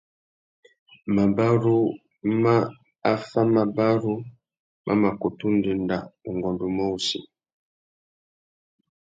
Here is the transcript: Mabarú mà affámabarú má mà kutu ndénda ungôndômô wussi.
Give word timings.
Mabarú 1.15 1.77
mà 2.41 2.55
affámabarú 3.13 4.13
má 4.85 4.91
mà 5.01 5.09
kutu 5.21 5.47
ndénda 5.55 5.97
ungôndômô 6.29 6.83
wussi. 6.91 7.19